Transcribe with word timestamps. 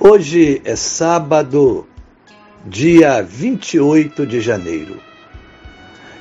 Hoje 0.00 0.62
é 0.64 0.76
sábado, 0.76 1.84
dia 2.64 3.20
28 3.20 4.24
de 4.28 4.40
janeiro. 4.40 5.00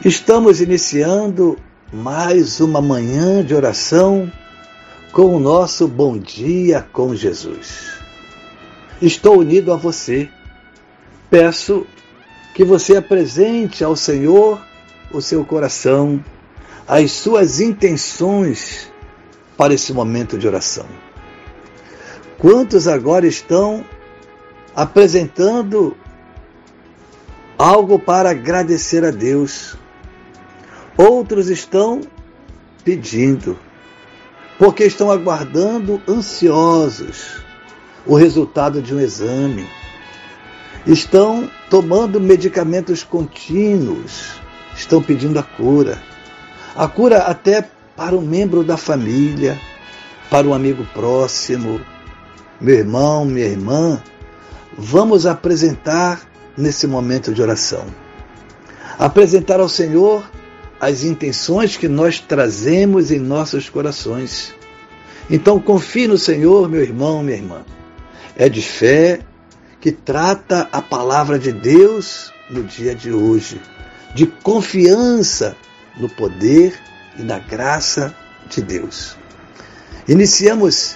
Estamos 0.03 0.59
iniciando 0.61 1.59
mais 1.93 2.59
uma 2.59 2.81
manhã 2.81 3.45
de 3.45 3.53
oração 3.53 4.31
com 5.11 5.35
o 5.35 5.39
nosso 5.39 5.87
Bom 5.87 6.17
Dia 6.17 6.87
com 6.91 7.13
Jesus. 7.13 7.99
Estou 8.99 9.37
unido 9.37 9.71
a 9.71 9.75
você. 9.75 10.27
Peço 11.29 11.85
que 12.55 12.65
você 12.65 12.97
apresente 12.97 13.83
ao 13.83 13.95
Senhor 13.95 14.59
o 15.11 15.21
seu 15.21 15.45
coração, 15.45 16.19
as 16.87 17.11
suas 17.11 17.59
intenções 17.59 18.91
para 19.55 19.75
esse 19.75 19.93
momento 19.93 20.35
de 20.35 20.47
oração. 20.47 21.06
Quantos 22.39 22.87
agora 22.87 23.25
estão 23.25 23.83
apresentando 24.75 25.97
algo 27.57 27.97
para 27.97 28.29
agradecer 28.29 29.03
a 29.03 29.09
Deus? 29.09 29.75
Outros 30.95 31.49
estão 31.49 32.01
pedindo, 32.83 33.57
porque 34.59 34.83
estão 34.83 35.09
aguardando 35.09 35.99
ansiosos 36.07 37.41
o 38.05 38.15
resultado 38.15 38.83
de 38.83 38.93
um 38.93 38.99
exame. 38.99 39.67
Estão 40.85 41.49
tomando 41.71 42.21
medicamentos 42.21 43.03
contínuos, 43.03 44.39
estão 44.75 45.01
pedindo 45.01 45.39
a 45.39 45.43
cura. 45.43 46.01
A 46.75 46.87
cura 46.87 47.23
até 47.23 47.67
para 47.95 48.15
um 48.15 48.21
membro 48.21 48.63
da 48.63 48.77
família, 48.77 49.59
para 50.29 50.47
um 50.47 50.53
amigo 50.53 50.85
próximo, 50.93 51.81
meu 52.59 52.75
irmão, 52.75 53.25
minha 53.25 53.45
irmã, 53.45 54.01
vamos 54.77 55.25
apresentar 55.25 56.21
nesse 56.57 56.87
momento 56.87 57.33
de 57.33 57.41
oração. 57.41 57.85
Apresentar 58.97 59.59
ao 59.59 59.69
Senhor 59.69 60.27
as 60.79 61.03
intenções 61.03 61.77
que 61.77 61.87
nós 61.87 62.19
trazemos 62.19 63.11
em 63.11 63.19
nossos 63.19 63.69
corações. 63.69 64.55
Então 65.29 65.59
confie 65.59 66.07
no 66.07 66.17
Senhor, 66.17 66.69
meu 66.69 66.81
irmão, 66.81 67.21
minha 67.21 67.37
irmã. 67.37 67.65
É 68.35 68.49
de 68.49 68.61
fé 68.61 69.19
que 69.79 69.91
trata 69.91 70.67
a 70.71 70.81
palavra 70.81 71.37
de 71.37 71.51
Deus 71.51 72.31
no 72.49 72.63
dia 72.63 72.95
de 72.95 73.11
hoje, 73.11 73.61
de 74.15 74.25
confiança 74.25 75.55
no 75.99 76.09
poder 76.09 76.79
e 77.17 77.23
na 77.23 77.39
graça 77.39 78.15
de 78.49 78.61
Deus. 78.61 79.15
Iniciamos 80.07 80.95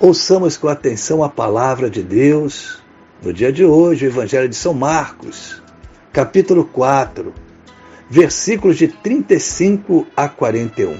Ouçamos 0.00 0.56
com 0.56 0.68
atenção 0.68 1.24
a 1.24 1.28
palavra 1.28 1.90
de 1.90 2.04
Deus 2.04 2.80
no 3.20 3.32
dia 3.32 3.52
de 3.52 3.64
hoje, 3.64 4.06
o 4.06 4.08
Evangelho 4.08 4.48
de 4.48 4.54
São 4.54 4.72
Marcos, 4.72 5.60
capítulo 6.12 6.64
4, 6.64 7.34
versículos 8.08 8.76
de 8.78 8.86
35 8.86 10.06
a 10.16 10.28
41. 10.28 10.96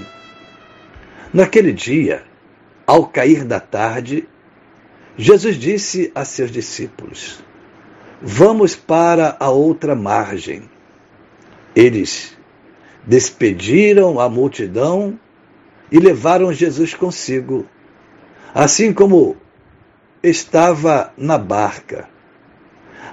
Naquele 1.32 1.72
dia, 1.72 2.25
ao 2.84 3.06
cair 3.06 3.44
da 3.44 3.60
tarde, 3.60 4.28
Jesus 5.16 5.56
disse 5.56 6.10
a 6.12 6.25
seus 6.25 6.50
discípulos: 6.50 7.38
Vamos 8.20 8.75
para 8.75 9.36
a 9.38 9.48
outra 9.48 9.94
margem. 9.94 10.69
Eles 11.72 12.36
despediram 13.06 14.19
a 14.19 14.28
multidão 14.28 15.16
e 15.88 16.00
levaram 16.00 16.53
Jesus 16.53 16.94
consigo 16.94 17.65
assim 18.54 18.92
como 18.92 19.36
estava 20.22 21.12
na 21.16 21.38
barca. 21.38 22.09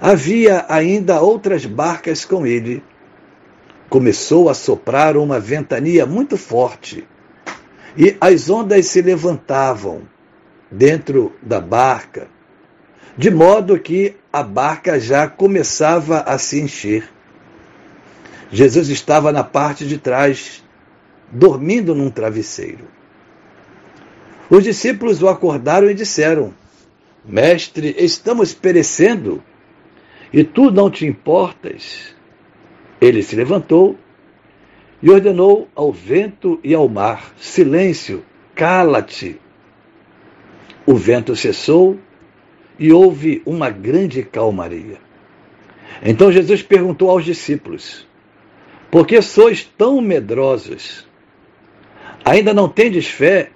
Havia 0.01 0.65
ainda 0.67 1.21
outras 1.21 1.65
barcas 1.65 2.25
com 2.25 2.45
ele. 2.45 2.83
Começou 3.89 4.49
a 4.49 4.53
soprar 4.53 5.15
uma 5.15 5.39
ventania 5.39 6.05
muito 6.05 6.37
forte 6.37 7.07
e 7.97 8.17
as 8.19 8.49
ondas 8.49 8.87
se 8.87 9.01
levantavam 9.01 10.01
dentro 10.69 11.33
da 11.41 11.61
barca, 11.61 12.27
de 13.17 13.31
modo 13.31 13.79
que 13.79 14.17
a 14.33 14.43
barca 14.43 14.99
já 14.99 15.27
começava 15.27 16.19
a 16.21 16.37
se 16.37 16.59
encher. 16.59 17.09
Jesus 18.51 18.89
estava 18.89 19.31
na 19.31 19.43
parte 19.43 19.85
de 19.87 19.97
trás, 19.97 20.63
dormindo 21.31 21.95
num 21.95 22.09
travesseiro. 22.09 22.94
Os 24.49 24.63
discípulos 24.63 25.21
o 25.21 25.27
acordaram 25.27 25.89
e 25.89 25.93
disseram: 25.93 26.53
Mestre, 27.23 27.95
estamos 27.97 28.53
perecendo 28.53 29.41
e 30.31 30.43
tu 30.43 30.69
não 30.69 30.89
te 30.89 31.05
importas. 31.05 32.15
Ele 33.01 33.23
se 33.23 33.35
levantou 33.35 33.97
e 35.01 35.09
ordenou 35.09 35.67
ao 35.75 35.91
vento 35.91 36.59
e 36.63 36.73
ao 36.73 36.87
mar: 36.87 37.33
Silêncio, 37.37 38.23
cala-te. 38.53 39.39
O 40.85 40.95
vento 40.95 41.35
cessou 41.35 41.99
e 42.77 42.91
houve 42.91 43.41
uma 43.45 43.69
grande 43.69 44.23
calmaria. 44.23 44.97
Então 46.03 46.31
Jesus 46.31 46.61
perguntou 46.61 47.09
aos 47.09 47.25
discípulos: 47.25 48.07
Por 48.91 49.07
que 49.07 49.21
sois 49.21 49.63
tão 49.63 49.99
medrosos? 50.01 51.07
Ainda 52.23 52.53
não 52.53 52.69
tendes 52.69 53.07
fé? 53.07 53.51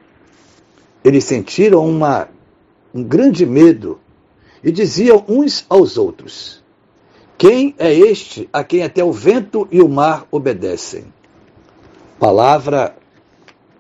Eles 1.04 1.24
sentiram 1.24 1.88
uma, 1.88 2.28
um 2.94 3.04
grande 3.04 3.46
medo 3.46 4.00
e 4.64 4.72
diziam 4.72 5.24
uns 5.28 5.66
aos 5.70 5.98
outros: 5.98 6.64
Quem 7.38 7.74
é 7.78 7.94
este 7.94 8.50
a 8.52 8.64
quem 8.64 8.84
até 8.84 9.04
o 9.04 9.12
vento 9.12 9.68
e 9.72 9.82
o 9.82 9.88
mar 9.88 10.28
obedecem? 10.32 11.06
Palavra 12.20 12.96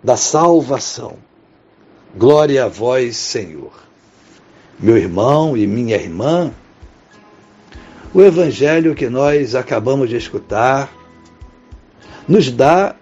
da 0.03 0.15
salvação. 0.15 1.17
Glória 2.15 2.65
a 2.65 2.67
vós, 2.67 3.17
Senhor. 3.17 3.73
Meu 4.79 4.97
irmão 4.97 5.57
e 5.57 5.67
minha 5.67 5.97
irmã, 5.97 6.51
o 8.13 8.21
evangelho 8.21 8.95
que 8.95 9.09
nós 9.09 9.53
acabamos 9.55 10.09
de 10.09 10.15
escutar 10.15 10.89
nos 12.27 12.49
dá 12.49 12.95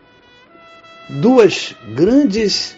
duas 1.09 1.75
grandes 1.93 2.76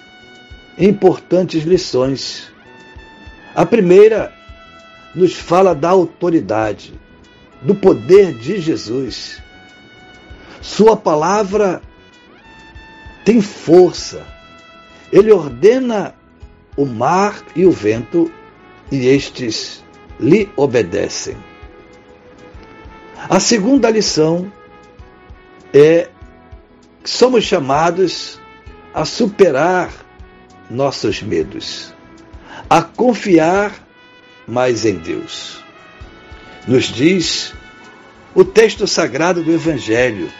importantes 0.79 1.63
lições. 1.63 2.51
A 3.53 3.65
primeira 3.65 4.33
nos 5.13 5.33
fala 5.33 5.75
da 5.75 5.89
autoridade. 5.89 6.93
do 7.61 7.75
poder 7.75 8.33
de 8.33 8.61
Jesus. 8.61 9.41
Sua 10.61 10.95
palavra 10.95 11.81
tem 13.25 13.41
força. 13.41 14.25
Ele 15.11 15.29
ordena 15.29 16.15
o 16.77 16.85
mar 16.85 17.43
e 17.55 17.65
o 17.65 17.71
vento 17.71 18.31
e 18.89 19.07
estes 19.07 19.83
lhe 20.17 20.49
obedecem. 20.55 21.35
A 23.29 23.39
segunda 23.41 23.89
lição 23.89 24.51
é 25.73 26.09
que 27.03 27.09
somos 27.09 27.43
chamados 27.43 28.39
a 28.93 29.03
superar 29.03 29.91
nossos 30.69 31.21
medos, 31.21 31.93
a 32.69 32.81
confiar 32.81 33.73
mais 34.47 34.85
em 34.85 34.95
Deus. 34.95 35.63
Nos 36.67 36.85
diz 36.85 37.53
o 38.35 38.43
texto 38.43 38.87
sagrado 38.87 39.43
do 39.43 39.51
Evangelho. 39.51 40.31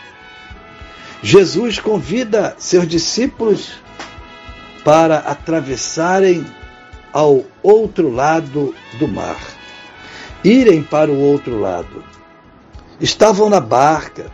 Jesus 1.22 1.80
convida 1.80 2.56
seus 2.58 2.88
discípulos 2.88 3.74
para 4.84 5.18
atravessarem 5.18 6.46
ao 7.12 7.44
outro 7.62 8.10
lado 8.12 8.74
do 8.98 9.08
mar, 9.08 9.40
irem 10.44 10.84
para 10.84 11.12
o 11.12 11.20
outro 11.20 11.60
lado. 11.60 12.04
Estavam 13.00 13.50
na 13.50 13.60
barca 13.60 14.32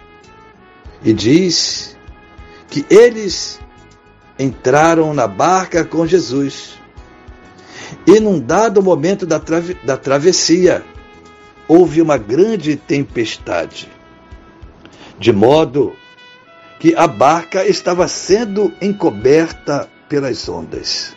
e 1.03 1.13
diz 1.13 1.97
que 2.69 2.85
eles 2.89 3.59
entraram 4.37 5.13
na 5.13 5.27
barca 5.27 5.83
com 5.83 6.05
Jesus. 6.05 6.77
E 8.05 8.19
num 8.19 8.39
dado 8.39 8.81
momento 8.81 9.25
da, 9.25 9.39
trave 9.39 9.75
da 9.83 9.97
travessia, 9.97 10.83
houve 11.67 12.01
uma 12.01 12.17
grande 12.17 12.75
tempestade, 12.75 13.89
de 15.19 15.31
modo 15.31 15.95
que 16.79 16.95
a 16.95 17.07
barca 17.07 17.65
estava 17.65 18.07
sendo 18.07 18.73
encoberta 18.81 19.89
pelas 20.07 20.47
ondas. 20.47 21.15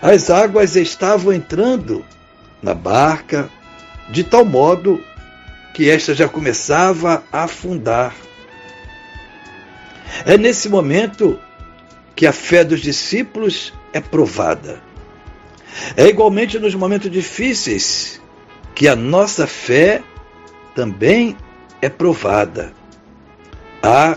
As 0.00 0.30
águas 0.30 0.76
estavam 0.76 1.32
entrando 1.32 2.04
na 2.62 2.74
barca 2.74 3.50
de 4.10 4.22
tal 4.22 4.44
modo 4.44 5.02
que 5.74 5.90
esta 5.90 6.14
já 6.14 6.28
começava 6.28 7.24
a 7.32 7.44
afundar. 7.44 8.14
É 10.24 10.38
nesse 10.38 10.68
momento 10.68 11.38
que 12.14 12.26
a 12.26 12.32
fé 12.32 12.64
dos 12.64 12.80
discípulos 12.80 13.72
é 13.92 14.00
provada. 14.00 14.82
É 15.96 16.06
igualmente 16.06 16.58
nos 16.58 16.74
momentos 16.74 17.10
difíceis 17.10 18.20
que 18.74 18.88
a 18.88 18.94
nossa 18.94 19.46
fé 19.46 20.02
também 20.74 21.36
é 21.80 21.88
provada. 21.88 22.72
Há 23.82 24.16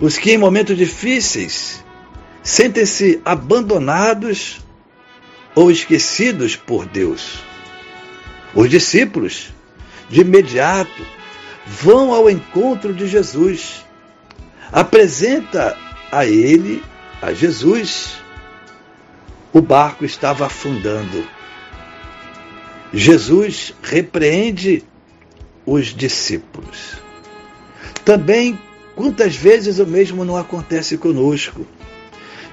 os 0.00 0.16
que 0.16 0.32
em 0.32 0.38
momentos 0.38 0.76
difíceis 0.76 1.84
sentem-se 2.42 3.20
abandonados 3.24 4.60
ou 5.54 5.70
esquecidos 5.70 6.56
por 6.56 6.86
Deus. 6.86 7.40
Os 8.54 8.70
discípulos, 8.70 9.52
de 10.08 10.20
imediato, 10.20 11.06
vão 11.66 12.14
ao 12.14 12.30
encontro 12.30 12.94
de 12.94 13.06
Jesus, 13.06 13.84
apresenta 14.72 15.76
a 16.10 16.24
ele, 16.24 16.82
a 17.20 17.32
Jesus, 17.32 18.16
o 19.52 19.60
barco 19.60 20.04
estava 20.04 20.46
afundando. 20.46 21.26
Jesus 22.92 23.74
repreende 23.82 24.84
os 25.66 25.86
discípulos. 25.86 26.94
Também, 28.04 28.58
quantas 28.94 29.36
vezes 29.36 29.78
o 29.78 29.86
mesmo 29.86 30.24
não 30.24 30.36
acontece 30.36 30.96
conosco? 30.96 31.66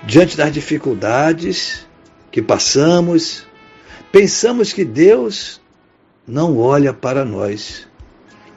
Diante 0.04 0.36
das 0.36 0.52
dificuldades 0.52 1.86
que 2.32 2.42
passamos, 2.42 3.46
pensamos 4.12 4.74
que 4.74 4.84
Deus 4.84 5.62
não 6.28 6.58
olha 6.58 6.94
para 6.94 7.24
nós, 7.24 7.88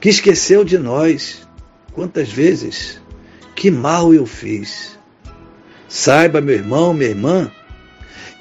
que 0.01 0.09
esqueceu 0.09 0.65
de 0.65 0.77
nós. 0.77 1.47
Quantas 1.93 2.29
vezes? 2.29 3.01
Que 3.55 3.71
mal 3.71 4.13
eu 4.13 4.25
fiz. 4.25 4.98
Saiba, 5.89 6.39
meu 6.39 6.53
irmão, 6.53 6.93
minha 6.93 7.09
irmã, 7.09 7.51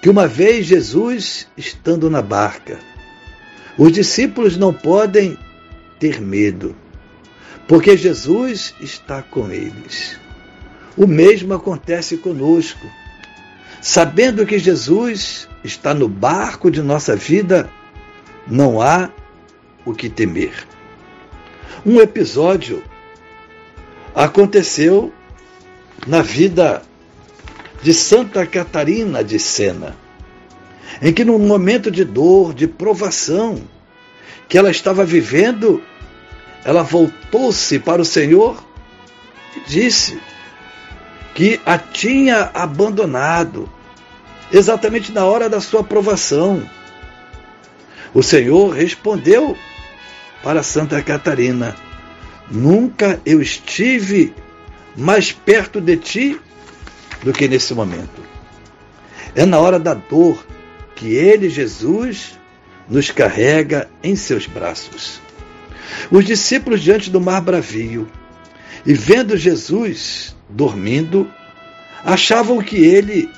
que 0.03 0.11
uma 0.11 0.29
vez 0.29 0.67
Jesus 0.67 1.49
estando 1.57 2.11
na 2.11 2.21
barca, 2.21 2.79
os 3.79 3.91
discípulos 3.91 4.59
não 4.59 4.73
podem 4.73 5.39
ter 5.99 6.21
medo, 6.21 6.77
porque 7.67 7.97
Jesus 7.97 8.75
está 8.83 9.23
com 9.23 9.51
eles. 9.51 10.21
O 10.95 11.07
mesmo 11.07 11.55
acontece 11.55 12.19
conosco. 12.19 12.87
Sabendo 13.81 14.45
que 14.45 14.59
Jesus 14.59 15.49
está 15.65 15.95
no 15.95 16.09
barco 16.09 16.71
de 16.71 16.83
nossa 16.83 17.17
vida, 17.17 17.71
não 18.47 18.83
há 18.83 19.11
o 19.87 19.95
que 19.95 20.11
temer. 20.11 20.53
Um 21.87 22.01
episódio 22.01 22.83
aconteceu 24.15 25.13
na 26.07 26.21
vida 26.21 26.83
de 27.83 27.95
Santa 27.95 28.47
Catarina 28.47 29.23
de 29.23 29.39
Sena, 29.39 29.97
em 31.01 31.13
que 31.13 31.25
num 31.25 31.39
momento 31.39 31.91
de 31.91 32.05
dor, 32.05 32.53
de 32.53 32.67
provação 32.67 33.63
que 34.49 34.59
ela 34.59 34.71
estava 34.71 35.05
vivendo, 35.05 35.83
ela 36.65 36.83
voltou-se 36.83 37.79
para 37.79 38.03
o 38.03 38.05
Senhor 38.05 38.63
e 39.57 39.61
disse 39.69 40.19
que 41.35 41.61
a 41.65 41.79
tinha 41.79 42.51
abandonado 42.53 43.71
exatamente 44.53 45.13
na 45.13 45.25
hora 45.25 45.49
da 45.49 45.61
sua 45.61 45.85
provação. 45.85 46.69
O 48.13 48.23
Senhor 48.23 48.75
respondeu 48.75 49.57
para 50.43 50.63
Santa 50.63 51.01
Catarina: 51.03 51.77
Nunca 52.51 53.21
eu 53.25 53.41
estive 53.41 54.35
mais 54.97 55.31
perto 55.31 55.81
de 55.81 55.97
ti 55.97 56.41
do 57.23 57.33
que 57.33 57.49
nesse 57.49 57.75
momento. 57.75 58.23
É 59.35 59.45
na 59.45 59.59
hora 59.59 59.79
da 59.79 59.95
dor 59.95 60.45
que 60.95 61.15
Ele, 61.15 61.49
Jesus, 61.49 62.39
nos 62.89 63.11
carrega 63.11 63.89
em 64.03 64.17
seus 64.17 64.47
braços. 64.47 65.21
Os 66.11 66.25
discípulos 66.25 66.83
diante 66.83 67.11
do 67.11 67.21
mar 67.21 67.41
bravio 67.41 68.09
e 68.85 68.95
vendo 68.95 69.37
Jesus 69.37 70.35
dormindo, 70.49 71.31
achavam 72.05 72.63
que 72.63 72.77
ele 72.77 73.31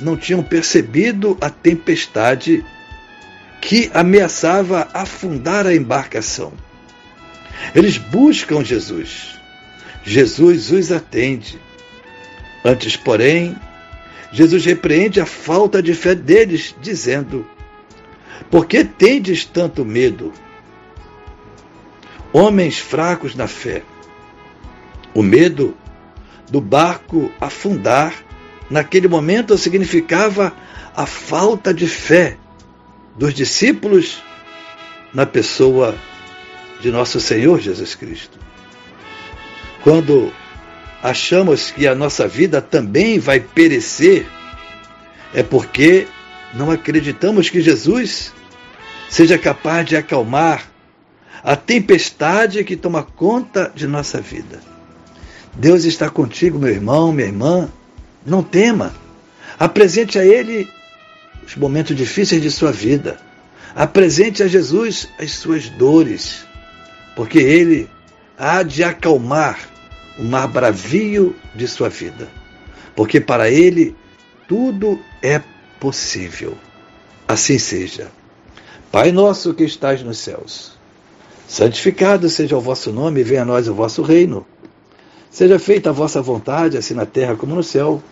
não 0.00 0.16
tinham 0.16 0.42
percebido 0.42 1.36
a 1.40 1.48
tempestade 1.48 2.64
que 3.60 3.90
ameaçava 3.94 4.88
afundar 4.92 5.66
a 5.66 5.74
embarcação. 5.74 6.52
Eles 7.74 7.98
buscam 7.98 8.64
Jesus. 8.64 9.38
Jesus 10.04 10.70
os 10.70 10.92
atende. 10.92 11.58
Antes, 12.64 12.96
porém, 12.96 13.56
Jesus 14.32 14.64
repreende 14.64 15.20
a 15.20 15.26
falta 15.26 15.82
de 15.82 15.94
fé 15.94 16.14
deles, 16.14 16.74
dizendo: 16.80 17.46
Por 18.50 18.66
que 18.66 18.84
tendes 18.84 19.44
tanto 19.44 19.84
medo? 19.84 20.32
Homens 22.32 22.78
fracos 22.78 23.34
na 23.34 23.46
fé. 23.46 23.82
O 25.14 25.22
medo 25.22 25.76
do 26.50 26.60
barco 26.60 27.32
afundar, 27.40 28.14
naquele 28.68 29.08
momento, 29.08 29.56
significava 29.56 30.54
a 30.94 31.06
falta 31.06 31.72
de 31.72 31.86
fé 31.86 32.36
dos 33.16 33.32
discípulos 33.32 34.22
na 35.12 35.24
pessoa 35.24 35.94
de 36.80 36.90
nosso 36.90 37.20
Senhor 37.20 37.60
Jesus 37.60 37.94
Cristo. 37.94 38.38
Quando 39.82 40.32
achamos 41.02 41.70
que 41.70 41.86
a 41.86 41.94
nossa 41.94 42.26
vida 42.26 42.60
também 42.60 43.18
vai 43.18 43.40
perecer, 43.40 44.26
é 45.34 45.42
porque 45.42 46.06
não 46.54 46.70
acreditamos 46.70 47.50
que 47.50 47.60
Jesus 47.60 48.32
seja 49.08 49.38
capaz 49.38 49.86
de 49.86 49.96
acalmar 49.96 50.68
a 51.42 51.54
tempestade 51.54 52.64
que 52.64 52.76
toma 52.76 53.02
conta 53.02 53.70
de 53.74 53.86
nossa 53.86 54.20
vida. 54.20 54.60
Deus 55.54 55.84
está 55.84 56.08
contigo, 56.10 56.58
meu 56.58 56.70
irmão, 56.70 57.12
minha 57.12 57.28
irmã. 57.28 57.68
Não 58.24 58.42
tema. 58.42 58.94
Apresente 59.58 60.18
a 60.18 60.24
Ele 60.24 60.68
os 61.46 61.56
momentos 61.56 61.96
difíceis 61.96 62.42
de 62.42 62.50
sua 62.50 62.70
vida. 62.70 63.18
Apresente 63.74 64.42
a 64.42 64.48
Jesus 64.48 65.08
as 65.18 65.32
suas 65.32 65.68
dores, 65.68 66.44
porque 67.14 67.38
Ele 67.38 67.88
há 68.36 68.62
de 68.62 68.84
acalmar 68.84 69.58
o 70.18 70.24
mar 70.24 70.48
bravio 70.48 71.34
de 71.54 71.68
sua 71.68 71.88
vida. 71.88 72.28
Porque 72.96 73.20
para 73.20 73.50
Ele 73.50 73.94
tudo 74.48 74.98
é 75.22 75.40
possível. 75.78 76.56
Assim 77.26 77.58
seja. 77.58 78.10
Pai 78.90 79.12
nosso 79.12 79.52
que 79.52 79.64
estás 79.64 80.02
nos 80.02 80.18
céus, 80.18 80.78
Santificado 81.48 82.28
seja 82.28 82.58
o 82.58 82.60
vosso 82.60 82.92
nome, 82.92 83.22
venha 83.22 83.40
a 83.40 83.44
nós 83.44 83.68
o 83.68 83.74
vosso 83.74 84.02
reino. 84.02 84.46
Seja 85.30 85.58
feita 85.58 85.88
a 85.88 85.92
vossa 85.94 86.20
vontade, 86.20 86.76
assim 86.76 86.92
na 86.92 87.06
terra 87.06 87.36
como 87.36 87.54
no 87.54 87.62
céu. 87.62 88.02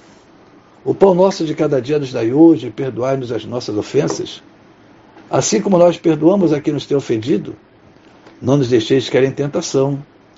O 0.83 0.95
pão 0.95 1.15
nosso 1.15 1.45
de 1.45 1.55
cada 1.55 1.81
dia 1.81 1.99
nos 1.99 2.11
dai 2.11 2.33
hoje, 2.33 2.71
perdoai-nos 2.71 3.31
as 3.31 3.45
nossas 3.45 3.77
ofensas, 3.77 4.43
assim 5.29 5.61
como 5.61 5.77
nós 5.77 5.99
perdoamos 5.99 6.51
a 6.51 6.63
quem 6.63 6.73
nos 6.73 6.87
tem 6.87 6.97
ofendido. 6.97 7.55
Não 8.41 8.57
nos 8.57 8.71
deixeis 8.71 9.11
cair 9.11 9.25
em 9.25 9.33
tentação, 9.33 10.03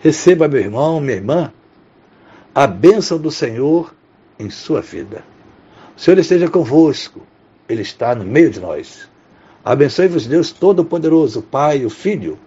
Receba, 0.00 0.48
meu 0.48 0.60
irmão, 0.60 1.00
minha 1.00 1.16
irmã, 1.16 1.52
a 2.54 2.66
bênção 2.66 3.18
do 3.18 3.30
Senhor 3.30 3.94
em 4.38 4.50
sua 4.50 4.80
vida. 4.80 5.24
O 5.96 6.00
Senhor 6.00 6.18
esteja 6.18 6.48
convosco, 6.48 7.20
Ele 7.68 7.82
está 7.82 8.14
no 8.14 8.24
meio 8.24 8.50
de 8.50 8.60
nós. 8.60 9.08
Abençoe-vos, 9.64 10.26
Deus 10.26 10.52
Todo-Poderoso, 10.52 11.42
Pai, 11.42 11.84
o 11.84 11.90
Filho 11.90 12.38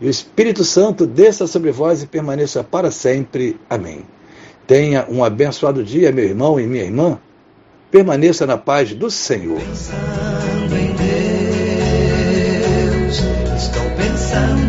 e 0.00 0.06
o 0.06 0.10
Espírito 0.10 0.64
Santo 0.64 1.06
desça 1.06 1.46
sobre 1.46 1.70
vós 1.72 2.02
e 2.02 2.06
permaneça 2.06 2.62
para 2.62 2.90
sempre. 2.90 3.58
Amém. 3.68 4.04
Tenha 4.66 5.06
um 5.08 5.24
abençoado 5.24 5.82
dia, 5.82 6.12
meu 6.12 6.24
irmão 6.24 6.60
e 6.60 6.66
minha 6.66 6.84
irmã. 6.84 7.18
Permaneça 7.90 8.46
na 8.46 8.58
paz 8.58 8.92
do 8.94 9.10
Senhor. 9.10 9.58
Pensando 9.60 10.76
em 10.76 10.92
Deus, 13.06 13.22
estou 13.56 13.90
pensando. 13.96 14.65